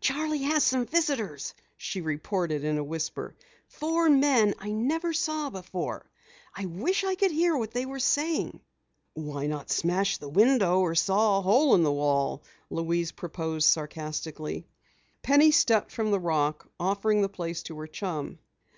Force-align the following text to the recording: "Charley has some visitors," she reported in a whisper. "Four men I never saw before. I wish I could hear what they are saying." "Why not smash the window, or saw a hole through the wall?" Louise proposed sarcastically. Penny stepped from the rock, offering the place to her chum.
"Charley 0.00 0.38
has 0.38 0.64
some 0.64 0.86
visitors," 0.86 1.52
she 1.76 2.00
reported 2.00 2.64
in 2.64 2.78
a 2.78 2.82
whisper. 2.82 3.36
"Four 3.68 4.08
men 4.08 4.54
I 4.58 4.70
never 4.72 5.12
saw 5.12 5.50
before. 5.50 6.10
I 6.54 6.64
wish 6.64 7.04
I 7.04 7.16
could 7.16 7.30
hear 7.32 7.54
what 7.54 7.72
they 7.72 7.84
are 7.84 7.98
saying." 7.98 8.60
"Why 9.12 9.46
not 9.46 9.68
smash 9.68 10.16
the 10.16 10.30
window, 10.30 10.80
or 10.80 10.94
saw 10.94 11.38
a 11.38 11.42
hole 11.42 11.74
through 11.74 11.84
the 11.84 11.92
wall?" 11.92 12.42
Louise 12.70 13.12
proposed 13.12 13.68
sarcastically. 13.68 14.66
Penny 15.20 15.50
stepped 15.50 15.92
from 15.92 16.12
the 16.12 16.18
rock, 16.18 16.66
offering 16.80 17.20
the 17.20 17.28
place 17.28 17.62
to 17.64 17.76
her 17.78 17.86
chum. 17.86 18.38